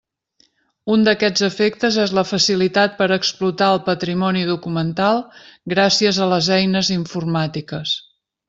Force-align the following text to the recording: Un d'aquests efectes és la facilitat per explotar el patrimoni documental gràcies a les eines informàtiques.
Un 0.93 1.03
d'aquests 1.07 1.43
efectes 1.47 1.99
és 2.03 2.13
la 2.19 2.23
facilitat 2.29 2.97
per 3.03 3.09
explotar 3.17 3.69
el 3.75 3.83
patrimoni 3.91 4.43
documental 4.53 5.23
gràcies 5.77 6.23
a 6.27 6.31
les 6.35 6.53
eines 6.61 6.95
informàtiques. 7.01 7.99